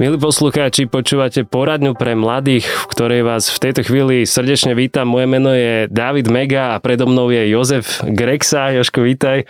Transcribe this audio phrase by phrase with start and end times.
[0.00, 5.04] Milí poslucháči, počúvate poradňu pre mladých, v ktorej vás v tejto chvíli srdečne vítam.
[5.04, 8.72] Moje meno je David Mega a predo mnou je Jozef Grexa.
[8.72, 9.44] Joško, vítaj.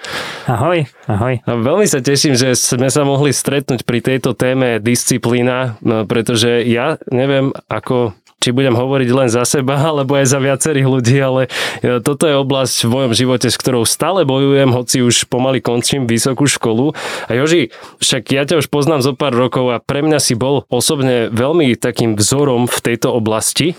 [0.51, 1.39] Ahoj, ahoj.
[1.47, 6.67] A veľmi sa teším, že sme sa mohli stretnúť pri tejto téme disciplína, no, pretože
[6.67, 8.11] ja neviem, ako
[8.43, 11.47] či budem hovoriť len za seba, alebo aj za viacerých ľudí, ale
[11.79, 16.11] e, toto je oblasť v mojom živote, s ktorou stále bojujem, hoci už pomaly končím
[16.11, 16.91] vysokú školu.
[17.31, 17.71] A Joži,
[18.03, 21.79] však ja ťa už poznám zo pár rokov a pre mňa si bol osobne veľmi
[21.79, 23.79] takým vzorom v tejto oblasti.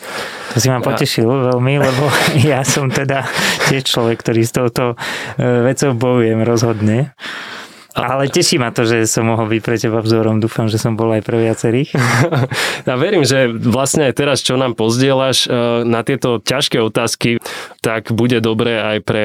[0.55, 1.52] To si ma potešil a...
[1.53, 2.03] veľmi, lebo
[2.50, 3.27] ja som teda
[3.67, 7.11] tiež človek, ktorý s touto e, vecou bojujem rozhodne.
[7.94, 10.42] Ale teší ma to, že som mohol byť pre teba vzorom.
[10.42, 11.90] Dúfam, že som bol aj pre viacerých.
[12.84, 15.50] Ja verím, že vlastne aj teraz, čo nám pozdieľaš e,
[15.88, 17.40] na tieto ťažké otázky,
[17.80, 19.23] tak bude dobré aj pre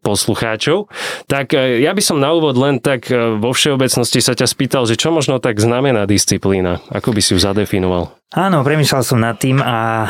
[0.00, 0.88] poslucháčov.
[1.26, 4.82] Tak e, ja by som na úvod len tak e, vo všeobecnosti sa ťa spýtal,
[4.86, 6.80] že čo možno tak znamená disciplína?
[6.88, 8.18] Ako by si ju zadefinoval?
[8.28, 10.04] Áno, premyšľal som nad tým a,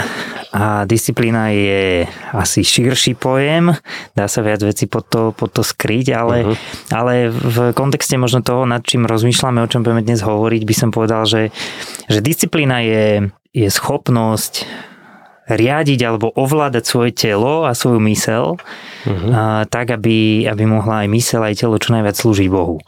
[0.50, 2.02] a disciplína je
[2.34, 3.70] asi širší pojem,
[4.18, 6.56] dá sa viac veci pod to, pod to skryť, ale, uh-huh.
[6.90, 10.90] ale v kontexte možno toho, nad čím rozmýšľame, o čom budeme dnes hovoriť, by som
[10.90, 11.54] povedal, že,
[12.10, 13.06] že disciplína je,
[13.54, 14.66] je schopnosť
[15.48, 19.30] riadiť alebo ovládať svoje telo a svoju mysel uh-huh.
[19.32, 22.78] a, tak, aby, aby mohla aj mysel aj telo čo najviac slúžiť Bohu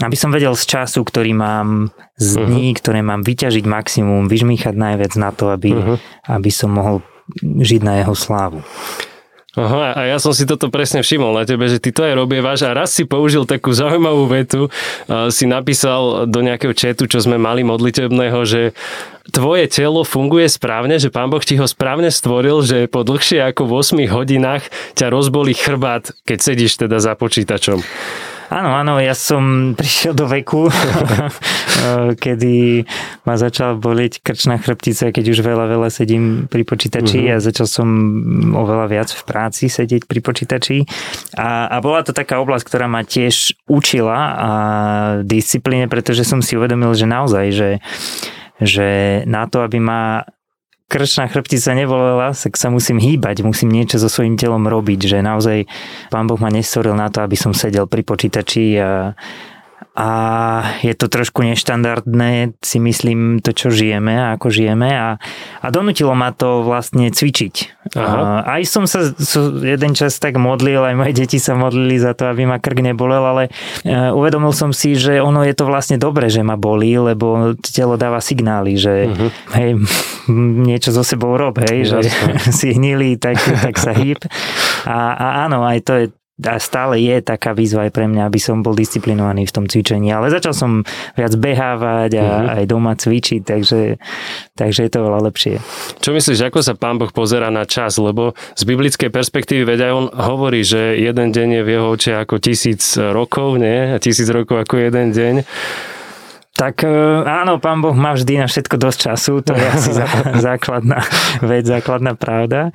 [0.00, 2.44] aby som vedel z času, ktorý mám, z mhm.
[2.48, 2.78] dní, uh-huh.
[2.80, 5.96] ktoré mám vyťažiť maximum, vyžmýchať najviac na to, aby, uh-huh.
[6.24, 7.04] aby som mohol
[7.44, 8.64] žiť na jeho slávu.
[9.58, 12.62] Aha, a ja som si toto presne všimol na tebe, že ty to aj robievaš
[12.62, 14.70] a raz si použil takú zaujímavú vetu,
[15.34, 18.78] si napísal do nejakého četu, čo sme mali modlitebného, že
[19.34, 23.66] tvoje telo funguje správne, že pán Boh ti ho správne stvoril, že po dlhšie ako
[23.66, 27.82] 8 hodinách ťa rozbolí chrbát, keď sedíš teda za počítačom.
[28.50, 29.42] Áno, áno, ja som
[29.78, 30.66] prišiel do veku,
[32.24, 32.84] kedy
[33.22, 37.38] ma začala bolieť krčná chrbtica, keď už veľa, veľa sedím pri počítači uh-huh.
[37.38, 37.88] a začal som
[38.52, 40.82] oveľa viac v práci sedieť pri počítači.
[41.38, 44.50] A, a bola to taká oblasť, ktorá ma tiež učila a
[45.22, 47.70] disciplíne, pretože som si uvedomil, že naozaj, že
[48.60, 50.28] že na to, aby ma
[50.90, 55.70] krčná chrbtica nebolela, tak sa musím hýbať, musím niečo so svojím telom robiť, že naozaj
[56.10, 59.14] pán Boh ma nestvoril na to, aby som sedel pri počítači a
[59.98, 60.10] a
[60.86, 65.18] je to trošku neštandardné, si myslím, to, čo žijeme a ako žijeme a,
[65.58, 67.54] a donutilo ma to vlastne cvičiť.
[67.98, 68.46] Aha.
[68.46, 69.10] Aj som sa
[69.66, 73.24] jeden čas tak modlil, aj moje deti sa modlili za to, aby ma krk nebolel,
[73.24, 73.42] ale
[73.82, 77.98] e, uvedomil som si, že ono je to vlastne dobre, že ma bolí, lebo telo
[77.98, 79.30] dáva signály, že uh-huh.
[79.58, 79.70] hej,
[80.70, 81.98] niečo so sebou rob, hej, že
[82.58, 84.22] si hnili, tak, tak sa hýb.
[84.86, 86.04] A, a áno, aj to je
[86.44, 90.08] a stále je taká výzva aj pre mňa, aby som bol disciplinovaný v tom cvičení.
[90.10, 90.70] Ale začal som
[91.14, 92.54] viac behávať a mm-hmm.
[92.60, 93.80] aj doma cvičiť, takže,
[94.56, 95.60] takže je to veľa lepšie.
[96.00, 98.00] Čo myslíš, ako sa pán Boh pozera na čas?
[98.00, 102.40] Lebo z biblickej perspektívy, aj on hovorí, že jeden deň je v jeho oči ako
[102.40, 103.92] tisíc rokov, nie?
[103.92, 105.34] A tisíc rokov ako jeden deň.
[106.60, 106.92] Tak e,
[107.24, 109.90] áno, pán Boh má vždy na všetko dosť času, to je asi
[110.48, 111.00] základná
[111.40, 112.68] vec, základná pravda.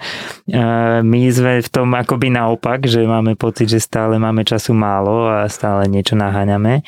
[0.50, 0.66] E,
[1.06, 5.46] my sme v tom akoby naopak, že máme pocit, že stále máme času málo a
[5.54, 6.82] stále niečo naháňame.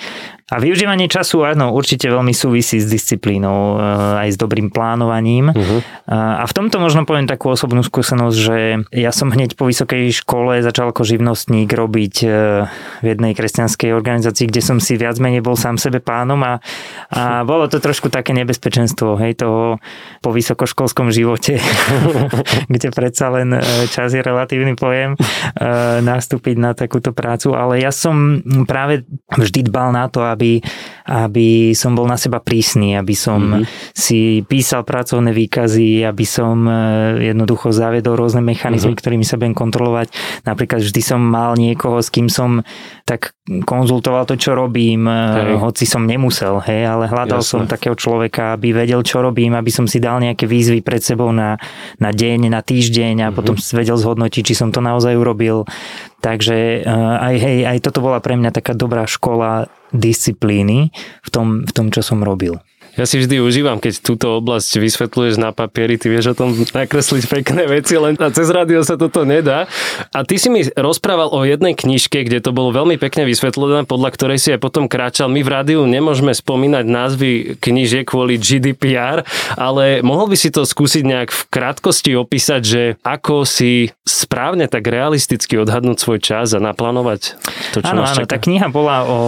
[0.48, 5.52] A využívanie času, áno, určite veľmi súvisí s disciplínou, eh, aj s dobrým plánovaním.
[5.52, 5.84] Uh-huh.
[6.08, 8.58] A v tomto možno poviem takú osobnú skúsenosť, že
[8.96, 12.32] ja som hneď po vysokej škole začal ako živnostník robiť eh,
[13.04, 16.64] v jednej kresťanskej organizácii, kde som si viac menej bol sám sebe pánom a,
[17.12, 19.84] a bolo to trošku také nebezpečenstvo, hej, toho
[20.24, 21.60] po vysokoškolskom živote,
[22.72, 23.52] kde predsa len
[23.92, 25.20] čas je relatívny pojem,
[26.08, 29.04] nastúpiť na takúto prácu, ale ja som práve
[29.36, 30.37] vždy dbal na to, aby,
[31.08, 33.96] aby som bol na seba prísny, aby som mm-hmm.
[33.96, 39.00] si písal pracovné výkazy, aby som e, jednoducho zaviedol rôzne mechanizmy, mm-hmm.
[39.00, 40.12] ktorými sa budem kontrolovať.
[40.44, 42.60] Napríklad vždy som mal niekoho, s kým som
[43.08, 45.64] tak konzultoval to, čo robím, e, hej.
[45.64, 47.64] hoci som nemusel, hej, ale hľadal Jasne.
[47.64, 51.32] som takého človeka, aby vedel, čo robím, aby som si dal nejaké výzvy pred sebou
[51.32, 51.56] na,
[52.04, 53.38] na deň, na týždeň a mm-hmm.
[53.40, 55.64] potom vedel zhodnotiť, či som to naozaj urobil.
[56.20, 56.90] Takže e,
[57.24, 60.92] aj, hej, aj toto bola pre mňa taká dobrá škola disciplíny
[61.24, 62.60] v tom, v tom čo som robil.
[62.98, 67.30] Ja si vždy užívam, keď túto oblasť vysvetľuješ na papieri, ty vieš o tom nakresliť
[67.30, 69.70] pekné veci, len cez rádio sa toto nedá.
[70.10, 74.10] A ty si mi rozprával o jednej knižke, kde to bolo veľmi pekne vysvetlené, podľa
[74.18, 75.30] ktorej si aj potom kráčal.
[75.30, 77.30] My v rádiu nemôžeme spomínať názvy
[77.62, 79.22] knižiek kvôli GDPR,
[79.54, 84.90] ale mohol by si to skúsiť nejak v krátkosti opísať, že ako si správne tak
[84.90, 87.38] realisticky odhadnúť svoj čas a naplánovať
[87.76, 89.20] to, čo Áno, áno, tá kniha bola o,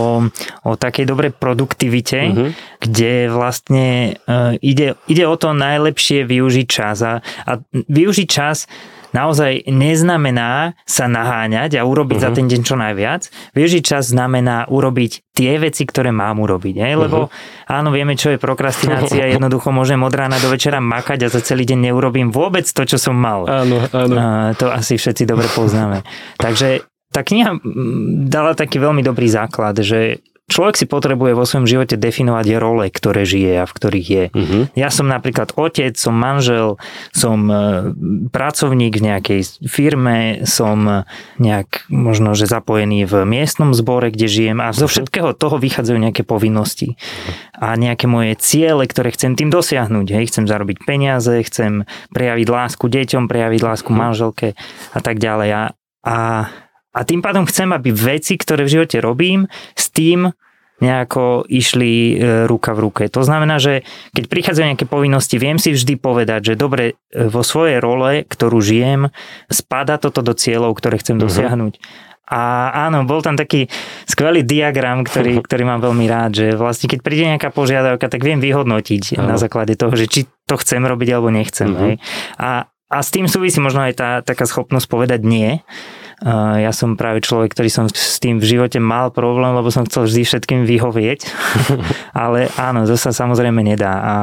[0.65, 2.49] o takej dobrej produktivite, uh-huh.
[2.79, 8.71] Kde vlastne uh, ide, ide o to najlepšie využiť čas a, a využiť čas
[9.11, 12.25] naozaj neznamená sa naháňať a urobiť uh-huh.
[12.25, 12.37] za mhm.
[12.37, 13.21] ten deň čo najviac.
[13.57, 16.75] Využiť čas znamená urobiť tie veci, ktoré mám urobiť.
[16.77, 16.93] Hej?
[17.09, 17.73] Lebo uh-huh.
[17.73, 19.25] áno, vieme, čo je prokrastinácia.
[19.33, 22.97] Jednoducho môžem od rána do večera makať a za celý deň neurobím vôbec to, čo
[23.01, 23.49] som mal.
[23.49, 24.15] Áno, áno.
[24.15, 26.05] Uh, to asi všetci dobre poznáme.
[26.37, 27.57] Takže tá kniha
[28.29, 33.23] dala taký veľmi dobrý základ, že človek si potrebuje vo svojom živote definovať role, ktoré
[33.23, 34.25] žije a v ktorých je.
[34.33, 34.63] Uh-huh.
[34.73, 36.81] Ja som napríklad otec, som manžel,
[37.13, 37.55] som e,
[38.33, 41.05] pracovník v nejakej firme, som
[41.37, 44.91] nejak možno, že zapojený v miestnom zbore, kde žijem a zo mhm.
[44.91, 46.97] všetkého toho vychádzajú nejaké povinnosti
[47.53, 50.07] a nejaké moje ciele, ktoré chcem tým dosiahnuť.
[50.09, 53.97] Hej, chcem zarobiť peniaze, chcem prejaviť lásku deťom, prejaviť lásku mhm.
[53.99, 54.47] manželke
[54.95, 55.49] a tak ďalej.
[55.53, 55.63] A,
[56.01, 56.17] a
[56.89, 59.45] a tým pádom chcem, aby veci, ktoré v živote robím,
[59.77, 60.33] s tým
[60.79, 63.03] nejako išli e, ruka v ruke.
[63.11, 63.83] To znamená, že
[64.15, 68.63] keď prichádzajú nejaké povinnosti, viem si vždy povedať, že dobre, e, vo svojej role, ktorú
[68.63, 69.11] žijem,
[69.51, 71.27] spada toto do cieľov, ktoré chcem uh-huh.
[71.27, 71.73] dosiahnuť.
[72.29, 73.67] A áno, bol tam taký
[74.07, 78.39] skvelý diagram, ktorý, ktorý mám veľmi rád, že vlastne keď príde nejaká požiadavka, tak viem
[78.39, 79.27] vyhodnotiť uh-huh.
[79.27, 81.69] na základe toho, že či to chcem robiť alebo nechcem.
[81.69, 81.83] Uh-huh.
[81.91, 81.93] Hej.
[82.39, 85.59] A, a s tým súvisí možno aj tá taká schopnosť povedať nie
[86.59, 90.03] ja som práve človek, ktorý som s tým v živote mal problém, lebo som chcel
[90.03, 91.19] vždy všetkým vyhovieť.
[92.15, 93.93] Ale áno, to sa samozrejme nedá.
[93.99, 94.15] A,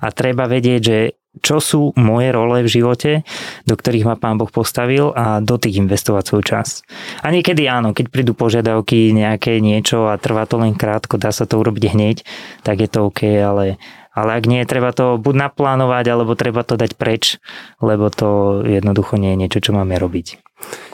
[0.00, 0.98] a treba vedieť, že
[1.40, 3.24] čo sú moje role v živote,
[3.64, 6.84] do ktorých ma Pán Boh postavil a do tých investovať svoj čas.
[7.24, 11.48] A niekedy áno, keď prídu požiadavky nejaké niečo a trvá to len krátko, dá sa
[11.48, 12.16] to urobiť hneď,
[12.60, 13.80] tak je to OK, ale,
[14.12, 17.40] ale ak nie, treba to buď naplánovať, alebo treba to dať preč,
[17.80, 20.40] lebo to jednoducho nie je niečo, čo máme robiť.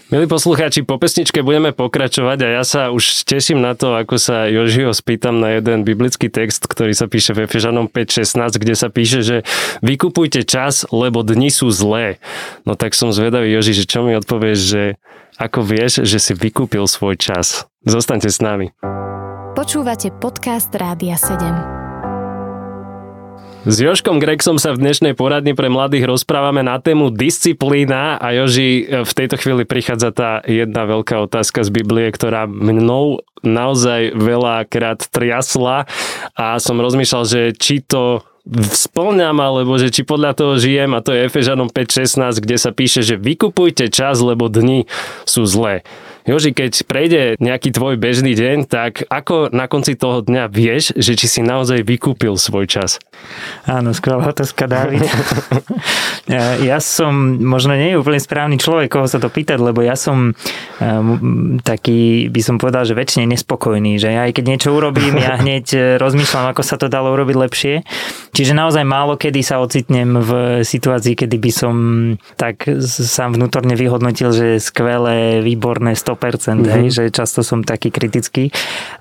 [0.09, 4.49] Milí poslucháči, po pesničke budeme pokračovať a ja sa už teším na to, ako sa
[4.49, 9.21] Jožiho spýtam na jeden biblický text, ktorý sa píše v Efežanom 5.16, kde sa píše,
[9.21, 9.37] že
[9.85, 12.25] vykupujte čas, lebo dni sú zlé.
[12.65, 14.83] No tak som zvedavý, Joži, že čo mi odpovieš, že
[15.37, 17.69] ako vieš, že si vykúpil svoj čas.
[17.85, 18.73] Zostaňte s nami.
[19.53, 21.78] Počúvate podcast Rádia 7.
[23.67, 28.87] S Joškom Gregsom sa v dnešnej poradni pre mladých rozprávame na tému disciplína a Joži,
[28.87, 35.91] v tejto chvíli prichádza tá jedna veľká otázka z Biblie, ktorá mnou naozaj veľakrát triasla
[36.39, 41.11] a som rozmýšľal, že či to spĺňam, alebo že či podľa toho žijem a to
[41.11, 44.87] je Efežanom 5.16, kde sa píše, že vykupujte čas, lebo dni
[45.27, 45.83] sú zlé.
[46.25, 51.17] Joži, keď prejde nejaký tvoj bežný deň, tak ako na konci toho dňa vieš, že
[51.17, 53.01] či si naozaj vykúpil svoj čas?
[53.65, 55.07] Áno, skvelá otázka, David.
[56.69, 60.37] ja som možno nie je úplne správny človek, koho sa to pýtať, lebo ja som
[60.37, 65.39] um, taký, by som povedal, že väčšine nespokojný, že ja aj keď niečo urobím, ja
[65.43, 67.75] hneď e, rozmýšľam, ako sa to dalo urobiť lepšie.
[68.37, 70.31] Čiže naozaj málo kedy sa ocitnem v
[70.67, 71.75] situácii, kedy by som
[72.37, 76.75] tak sám vnútorne vyhodnotil, že skvelé, výborné, 100 100%, mm-hmm.
[76.75, 78.51] hej, že často som taký kritický,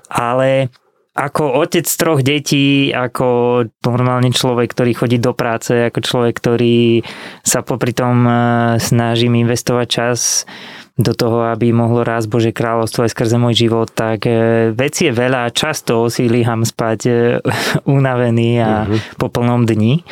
[0.06, 0.70] ale
[1.18, 7.02] ako otec troch detí, ako normálny človek, ktorý chodí do práce, ako človek, ktorý
[7.42, 8.32] sa popri tom e,
[8.78, 10.46] snažím investovať čas
[10.94, 15.12] do toho, aby mohlo rásť Bože kráľovstvo aj skrze môj život, tak e, veci je
[15.18, 17.12] veľa, často si líham spať e,
[17.98, 19.18] unavený a mm-hmm.
[19.18, 20.06] po plnom dni.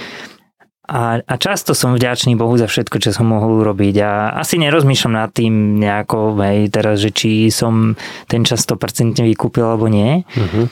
[0.86, 3.94] A, a často som vďačný Bohu za všetko, čo som mohol urobiť.
[4.06, 7.98] A asi nerozmýšľam nad tým nejako, hej, teraz, že či som
[8.30, 10.66] ten čas 100% vykúpil alebo nie, uh-huh.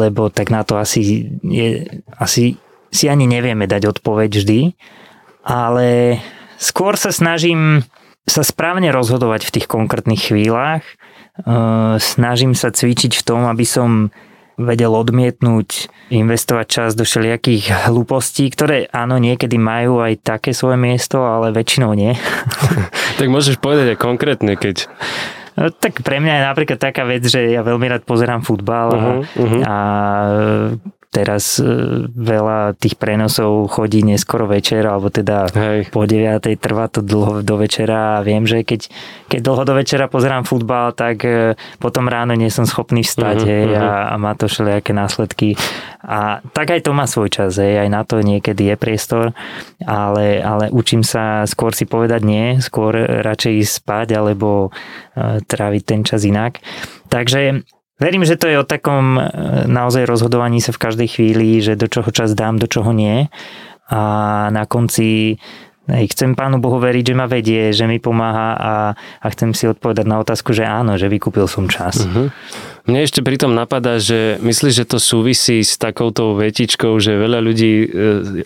[0.00, 1.84] lebo tak na to asi, je,
[2.16, 2.56] asi
[2.88, 4.60] si ani nevieme dať odpoveď vždy,
[5.44, 6.16] ale
[6.56, 7.84] skôr sa snažím
[8.22, 10.86] sa správne rozhodovať v tých konkrétnych chvíľach,
[11.98, 14.14] snažím sa cvičiť v tom, aby som
[14.62, 21.22] vedel odmietnúť investovať čas do všelijakých hlúpostí, ktoré áno, niekedy majú aj také svoje miesto,
[21.22, 22.14] ale väčšinou nie.
[23.18, 24.88] tak môžeš povedať aj konkrétne, keď...
[25.52, 29.20] No, tak pre mňa je napríklad taká vec, že ja veľmi rád pozerám futbal uh-huh,
[29.36, 29.60] uh-huh.
[29.68, 29.74] a
[31.12, 31.68] teraz e,
[32.08, 35.92] veľa tých prenosov chodí neskoro večer, alebo teda Hej.
[35.92, 36.40] po 9.
[36.56, 38.88] trvá to dlho do večera a viem, že keď,
[39.28, 43.52] keď dlho do večera pozerám futbal, tak e, potom ráno nie som schopný vstať uh-huh,
[43.52, 43.84] hej, uh-huh.
[43.84, 45.60] A, a má to všelijaké následky.
[46.00, 49.36] A tak aj to má svoj čas, hej, aj na to niekedy je priestor,
[49.84, 54.72] ale, ale učím sa skôr si povedať nie, skôr radšej ísť spať alebo
[55.12, 56.64] e, tráviť ten čas inak.
[57.12, 57.68] Takže
[58.02, 59.22] Verím, že to je o takom e,
[59.70, 63.30] naozaj rozhodovaní sa v každej chvíli, že do čoho čas dám, do čoho nie.
[63.86, 64.02] A
[64.50, 65.38] na konci
[65.90, 68.72] Hej, chcem Pánu Bohu veriť, že ma vedie, že mi pomáha a,
[69.18, 72.06] a chcem si odpovedať na otázku, že áno, že vykúpil som čas.
[72.06, 72.30] Uh-huh.
[72.86, 77.72] Mne ešte pritom napadá, že myslíš, že to súvisí s takouto vetičkou, že veľa ľudí
[77.78, 77.86] e,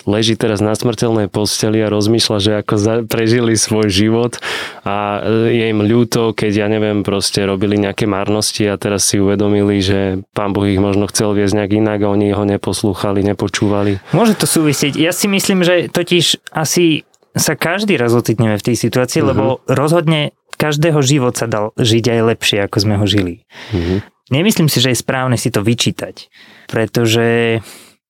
[0.05, 4.37] leží teraz na smrteľnej posteli a rozmýšľa, že ako za, prežili svoj život
[4.85, 9.17] a e, je im ľúto, keď ja neviem, proste robili nejaké marnosti a teraz si
[9.17, 13.97] uvedomili, že Pán Boh ich možno chcel viesť nejak inak a oni ho neposlúchali, nepočúvali.
[14.13, 15.01] Môže to súvisieť.
[15.01, 17.06] Ja si myslím, že totiž asi
[17.37, 19.29] sa každý raz ocitneme v tej situácii, uh-huh.
[19.33, 23.45] lebo rozhodne každého život sa dal žiť aj lepšie, ako sme ho žili.
[23.71, 24.01] Uh-huh.
[24.33, 26.27] Nemyslím si, že je správne si to vyčítať,
[26.67, 27.61] pretože,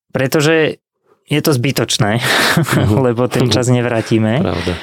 [0.09, 0.81] pretože
[1.27, 2.99] je to zbytočné, uh-huh.
[3.11, 4.41] lebo ten čas nevrátime.
[4.41, 4.73] Pravda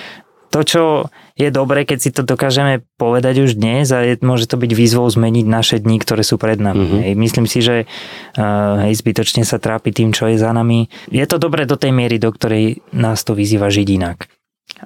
[0.55, 0.83] to, čo
[1.35, 5.11] je dobré, keď si to dokážeme povedať už dnes a je, môže to byť výzvou
[5.11, 6.87] zmeniť naše dni, ktoré sú pred nami.
[6.87, 7.03] Mm-hmm.
[7.03, 10.87] Hej, myslím si, že uh, hej, zbytočne sa trápi tým, čo je za nami.
[11.11, 14.31] Je to dobré do tej miery, do ktorej nás to vyzýva žiť inak.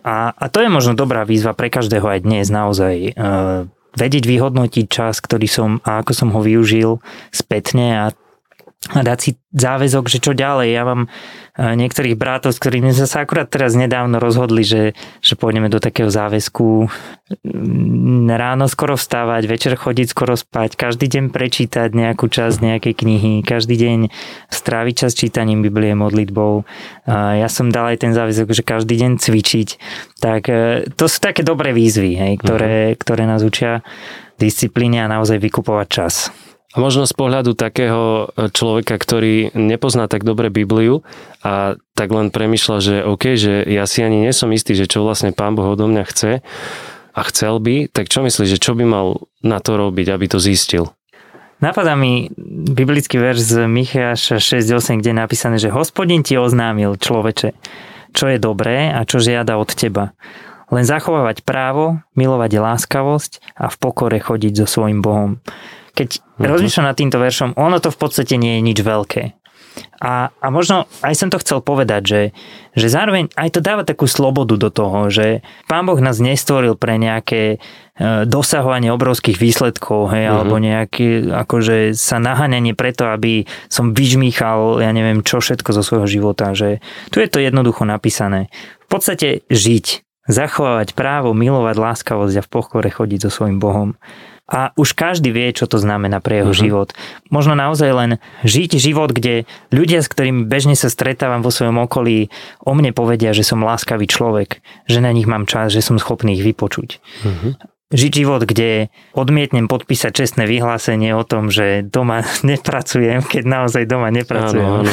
[0.02, 3.14] A, a to je možno dobrá výzva pre každého aj dnes naozaj.
[3.14, 7.02] Uh, vedieť vyhodnotiť čas, ktorý som a ako som ho využil
[7.34, 8.04] spätne a
[8.86, 10.68] a dať si záväzok, že čo ďalej.
[10.70, 11.08] Ja mám e,
[11.58, 16.06] niektorých brátov, s ktorými sme sa akurát teraz nedávno rozhodli, že, že pôjdeme do takého
[16.06, 16.86] záväzku
[17.42, 23.32] mm, ráno skoro vstávať, večer chodiť skoro spať, každý deň prečítať nejakú časť nejakej knihy,
[23.42, 23.98] každý deň
[24.46, 26.62] stráviť čas čítaním Biblie, modlitbou.
[27.10, 29.68] Ja som dal aj ten záväzok, že každý deň cvičiť.
[30.22, 33.00] Tak e, to sú také dobré výzvy, hej, ktoré, uh-huh.
[33.02, 33.82] ktoré nás učia
[34.38, 36.30] disciplíne a naozaj vykupovať čas.
[36.76, 41.00] A možno z pohľadu takého e, človeka, ktorý nepozná tak dobre Bibliu
[41.40, 45.00] a tak len premyšľa, že OK, že ja si ani nie som istý, že čo
[45.00, 46.44] vlastne Pán Boh odo mňa chce
[47.16, 50.36] a chcel by, tak čo myslíš, že čo by mal na to robiť, aby to
[50.36, 50.92] zistil?
[51.58, 52.30] Napadá mi
[52.70, 57.50] biblický verš z Micháša 6.8, kde je napísané, že hospodin ti oznámil človeče,
[58.14, 60.14] čo je dobré a čo žiada od teba.
[60.68, 65.40] Len zachovávať právo, milovať láskavosť a v pokore chodiť so svojim Bohom.
[65.94, 66.44] Keď mm-hmm.
[66.48, 69.38] rozmýšľam nad týmto veršom, ono to v podstate nie je nič veľké.
[69.98, 72.22] A, a možno aj som to chcel povedať, že,
[72.74, 76.98] že zároveň aj to dáva takú slobodu do toho, že Pán Boh nás nestvoril pre
[76.98, 80.34] nejaké e, dosahovanie obrovských výsledkov, hej, mm-hmm.
[80.38, 86.06] alebo nejaké akože sa naháňanie preto, aby som vyžmýchal, ja neviem čo všetko zo svojho
[86.06, 88.50] života, že tu je to jednoducho napísané.
[88.86, 93.98] V podstate žiť, zachovávať právo, milovať láskavosť a v pokore chodiť so svojím Bohom
[94.48, 96.64] a už každý vie, čo to znamená pre jeho uh-huh.
[96.64, 96.88] život.
[97.28, 98.10] Možno naozaj len
[98.48, 102.32] žiť život, kde ľudia, s ktorými bežne sa stretávam vo svojom okolí,
[102.64, 106.40] o mne povedia, že som láskavý človek, že na nich mám čas, že som schopný
[106.40, 106.98] ich vypočuť.
[107.22, 113.88] Uh-huh žiť život, kde odmietnem podpísať čestné vyhlásenie o tom, že doma nepracujem, keď naozaj
[113.88, 114.64] doma nepracujem.
[114.64, 114.92] Áno, áno.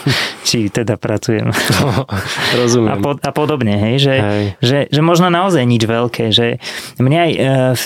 [0.46, 1.50] Či teda pracujem.
[1.50, 2.06] No,
[2.60, 2.94] rozumiem.
[2.94, 4.44] A, po, a podobne, hej, že, hej.
[4.62, 6.62] Že, že možno naozaj nič veľké, že
[7.02, 7.38] mne aj e,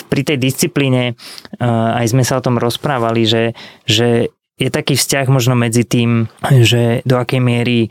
[0.05, 1.13] pri tej disciplíne e,
[1.65, 3.57] aj sme sa o tom rozprávali, že,
[3.89, 4.29] že
[4.61, 6.29] je taký vzťah možno medzi tým,
[6.69, 7.89] že do akej miery e,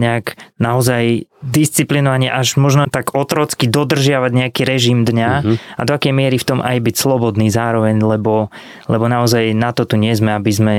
[0.00, 5.56] nejak naozaj disciplinovanie až možno tak otrocky dodržiavať nejaký režim dňa uh-huh.
[5.76, 8.48] a do akej miery v tom aj byť slobodný zároveň, lebo,
[8.88, 10.74] lebo naozaj na to tu nie sme, aby sme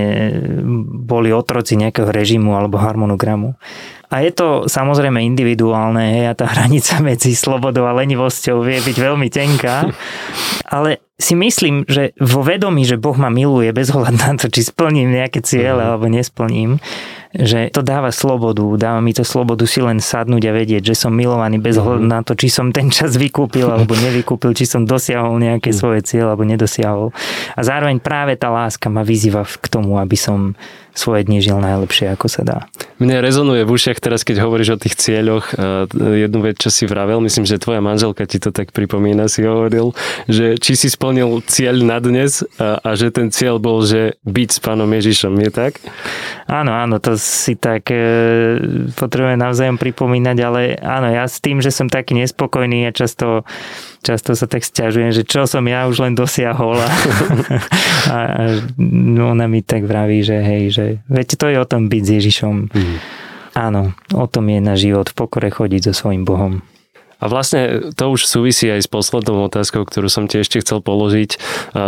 [1.05, 3.53] boli otroci nejakého režimu alebo harmonogramu.
[4.09, 8.97] A je to samozrejme individuálne, hej, a tá hranica medzi slobodou a lenivosťou vie byť
[8.97, 9.89] veľmi tenká,
[10.69, 14.67] ale si myslím, že vo vedomí, že Boh ma miluje bez ohľadu na to, či
[14.67, 15.87] splním nejaké ciele mm.
[15.87, 16.75] alebo nesplním,
[17.31, 21.15] že to dáva slobodu, dáva mi to slobodu si len sadnúť a vedieť, že som
[21.15, 22.11] milovaný bez ohľadu mm.
[22.11, 25.77] na to, či som ten čas vykúpil alebo nevykúpil, či som dosiahol nejaké mm.
[25.79, 27.15] svoje cieľe alebo nedosiahol.
[27.55, 30.59] A zároveň práve tá láska ma vyzýva k tomu, aby som
[30.91, 32.59] svoje dni žil najlepšie, ako sa dá.
[32.95, 35.51] Mne rezonuje v ušiach teraz, keď hovoríš o tých cieľoch,
[35.91, 39.91] jednu vec, čo si vravel, myslím, že tvoja manželka ti to tak pripomína, si hovoril,
[40.31, 44.49] že či si splnil cieľ na dnes a, a že ten cieľ bol, že byť
[44.49, 45.83] s pánom Ježišom, je tak?
[46.45, 47.97] Áno, áno, to si tak e,
[48.93, 53.41] potrebujem navzájom pripomínať, ale áno, ja s tým, že som taký nespokojný a často
[54.05, 56.89] často sa tak stiažujem, že čo som ja už len dosiahol a,
[58.13, 58.43] a, a
[59.17, 62.55] ona mi tak vraví, že hej, že viete, to je o tom byť s Ježišom.
[62.69, 62.97] Mm.
[63.57, 66.61] Áno, o tom je na život v pokore chodiť so svojím Bohom.
[67.19, 71.39] A vlastne to už súvisí aj s poslednou otázkou, ktorú som ti ešte chcel položiť.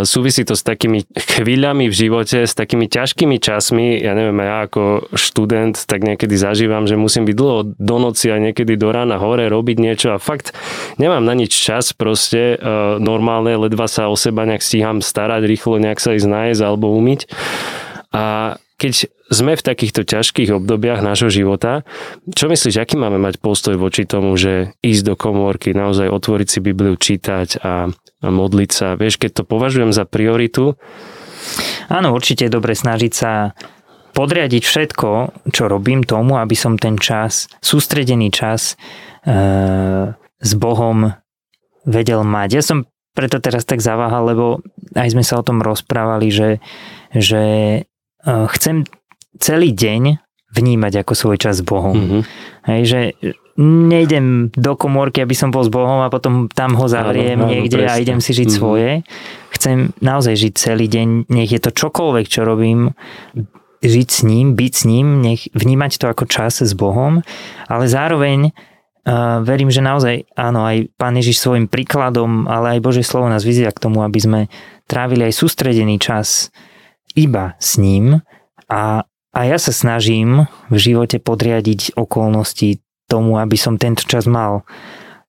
[0.08, 4.00] Súvisí to s takými chvíľami v živote, s takými ťažkými časmi.
[4.00, 8.40] Ja neviem, ja ako študent tak niekedy zažívam, že musím byť dlho do noci a
[8.40, 10.56] niekedy do rána hore robiť niečo a fakt
[11.02, 12.58] nemám na nič čas proste e,
[13.02, 17.30] normálne, ledva sa o seba nejak stíham starať, rýchlo nejak sa ísť nájsť alebo umyť.
[18.14, 21.84] A keď sme v takýchto ťažkých obdobiach nášho života,
[22.32, 26.60] čo myslíš, aký máme mať postoj voči tomu, že ísť do komórky, naozaj otvoriť si
[26.64, 28.88] Bibliu, čítať a, a modliť sa?
[28.96, 30.80] Vieš, keď to považujem za prioritu?
[31.92, 33.52] Áno, určite je dobre snažiť sa
[34.16, 35.10] podriadiť všetko,
[35.54, 38.76] čo robím tomu, aby som ten čas, sústredený čas e,
[40.18, 41.14] s Bohom
[41.86, 42.50] vedel mať.
[42.58, 44.46] Ja som preto teraz tak zaváhal, lebo
[44.98, 46.62] aj sme sa o tom rozprávali, že,
[47.14, 47.44] že
[48.28, 48.84] chcem
[49.40, 50.20] celý deň
[50.54, 51.96] vnímať ako svoj čas s Bohom.
[51.96, 52.22] Mm-hmm.
[52.72, 53.00] Hej, že
[53.58, 57.54] nejdem do komórky, aby som bol s Bohom a potom tam ho zavriem áno, áno,
[57.58, 57.98] niekde presne.
[57.98, 58.62] a idem si žiť mm-hmm.
[58.62, 58.90] svoje.
[59.50, 62.94] Chcem naozaj žiť celý deň, nech je to čokoľvek, čo robím,
[63.82, 67.26] žiť s ním, byť s ním, nech vnímať to ako čas s Bohom,
[67.66, 73.06] ale zároveň uh, verím, že naozaj áno, aj Pán Ježiš svojim príkladom, ale aj Božie
[73.06, 74.40] slovo nás vyzýva k tomu, aby sme
[74.90, 76.50] trávili aj sústredený čas
[77.18, 78.22] iba s ním
[78.70, 84.68] a, a ja sa snažím v živote podriadiť okolnosti tomu, aby som tento čas mal.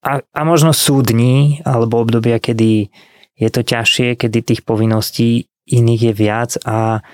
[0.02, 2.90] A, a možno sú dní alebo obdobia, kedy
[3.38, 7.04] je to ťažšie, kedy tých povinností iných je viac a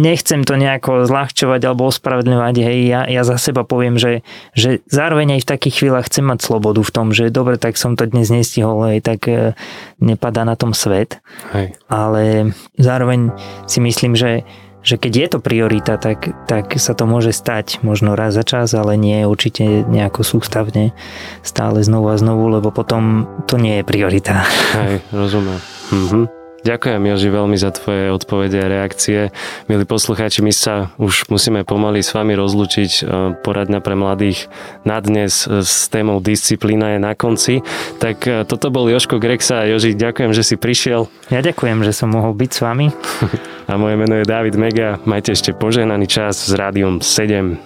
[0.00, 4.24] nechcem to nejako zľahčovať alebo ospravedlňovať, hej, ja, ja za seba poviem, že,
[4.56, 7.92] že zároveň aj v takých chvíľach chcem mať slobodu v tom, že dobre, tak som
[7.94, 9.52] to dnes nestihol, hej, tak e,
[10.00, 11.20] nepadá na tom svet,
[11.52, 11.76] hej.
[11.92, 13.36] ale zároveň
[13.68, 14.48] si myslím, že
[14.86, 18.70] že keď je to priorita, tak, tak sa to môže stať možno raz za čas,
[18.70, 20.94] ale nie určite nejako sústavne
[21.42, 24.46] stále znovu a znovu, lebo potom to nie je priorita.
[24.78, 25.58] Hej, rozumiem.
[25.90, 26.35] Mhm.
[26.66, 29.30] Ďakujem Joži veľmi za tvoje odpovede a reakcie.
[29.70, 32.90] Milí poslucháči, my sa už musíme pomaly s vami rozlučiť.
[32.90, 33.00] E,
[33.38, 34.50] poradňa pre mladých
[34.82, 37.62] na dnes e, s témou disciplína je na konci.
[38.02, 39.62] Tak e, toto bol Joško Grexa.
[39.70, 41.06] Joži, ďakujem, že si prišiel.
[41.30, 42.90] Ja ďakujem, že som mohol byť s vami.
[43.70, 44.98] a moje meno je David Mega.
[45.06, 47.62] Majte ešte požehnaný čas s Rádiom 7.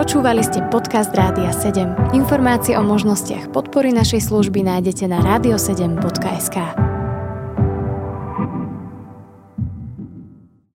[0.00, 2.16] Počúvali ste podcast Rádia 7.
[2.16, 6.95] Informácie o možnostiach podpory našej služby nájdete na radio7.sk.